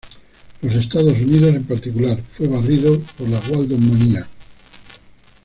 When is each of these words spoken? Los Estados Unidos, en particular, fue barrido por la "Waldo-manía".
Los 0.63 0.73
Estados 0.73 1.13
Unidos, 1.13 1.53
en 1.53 1.63
particular, 1.63 2.19
fue 2.27 2.47
barrido 2.47 2.99
por 3.15 3.29
la 3.29 3.37
"Waldo-manía". 3.51 4.27